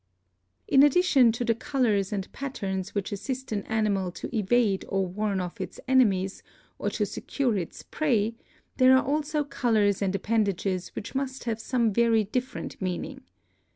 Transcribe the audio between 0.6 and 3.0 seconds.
In addition to the colors and patterns